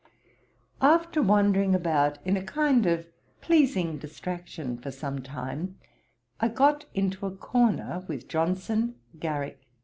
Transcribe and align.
After 0.81 1.21
wandering 1.21 1.75
about 1.75 2.17
in 2.25 2.35
a 2.35 2.41
kind 2.41 2.87
of 2.87 3.05
pleasing 3.39 3.99
distraction 3.99 4.79
for 4.79 4.89
some 4.89 5.21
time, 5.21 5.77
I 6.39 6.47
got 6.47 6.85
into 6.95 7.27
a 7.27 7.35
corner, 7.37 8.03
with 8.07 8.27
Johnson, 8.27 8.95
Garrick, 9.19 9.57
and 9.57 9.61
Harris. 9.61 9.65